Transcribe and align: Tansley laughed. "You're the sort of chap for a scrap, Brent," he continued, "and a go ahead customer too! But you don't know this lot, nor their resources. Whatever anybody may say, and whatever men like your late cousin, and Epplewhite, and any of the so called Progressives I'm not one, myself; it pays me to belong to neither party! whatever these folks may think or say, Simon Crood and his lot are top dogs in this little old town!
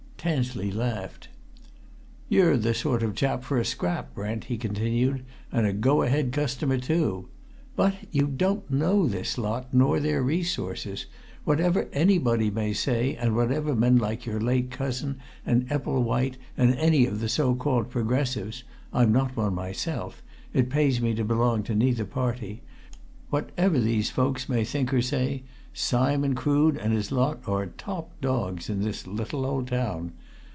Tansley 0.23 0.69
laughed. 0.69 1.29
"You're 2.29 2.55
the 2.55 2.75
sort 2.75 3.01
of 3.01 3.15
chap 3.15 3.43
for 3.43 3.57
a 3.57 3.65
scrap, 3.65 4.13
Brent," 4.13 4.43
he 4.43 4.55
continued, 4.59 5.25
"and 5.51 5.65
a 5.65 5.73
go 5.73 6.03
ahead 6.03 6.31
customer 6.31 6.77
too! 6.77 7.29
But 7.75 7.95
you 8.11 8.27
don't 8.27 8.69
know 8.69 9.07
this 9.07 9.39
lot, 9.39 9.73
nor 9.73 9.99
their 9.99 10.21
resources. 10.21 11.07
Whatever 11.43 11.87
anybody 11.91 12.51
may 12.51 12.71
say, 12.71 13.15
and 13.15 13.35
whatever 13.35 13.73
men 13.73 13.97
like 13.97 14.27
your 14.27 14.39
late 14.39 14.69
cousin, 14.69 15.17
and 15.43 15.67
Epplewhite, 15.71 16.37
and 16.55 16.75
any 16.75 17.07
of 17.07 17.19
the 17.19 17.27
so 17.27 17.55
called 17.55 17.89
Progressives 17.89 18.63
I'm 18.93 19.11
not 19.11 19.35
one, 19.35 19.55
myself; 19.55 20.21
it 20.53 20.69
pays 20.69 21.01
me 21.01 21.15
to 21.15 21.23
belong 21.25 21.63
to 21.63 21.73
neither 21.73 22.05
party! 22.05 22.61
whatever 23.31 23.79
these 23.79 24.09
folks 24.11 24.47
may 24.49 24.65
think 24.65 24.93
or 24.93 25.01
say, 25.01 25.41
Simon 25.73 26.35
Crood 26.35 26.75
and 26.75 26.91
his 26.91 27.13
lot 27.13 27.39
are 27.47 27.65
top 27.67 28.11
dogs 28.19 28.69
in 28.69 28.81
this 28.81 29.07
little 29.07 29.45
old 29.45 29.67
town! 29.67 30.11